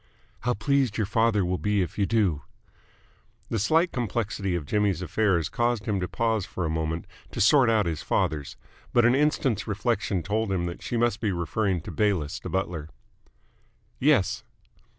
[0.39, 2.41] "How pleased your father will be if you do!"
[3.51, 7.69] The slight complexity of Jimmy's affairs caused him to pause for a moment to sort
[7.69, 8.57] out his fathers,
[8.93, 12.89] but an instant's reflection told him that she must be referring to Bayliss the butler.
[13.99, 14.43] "Yes."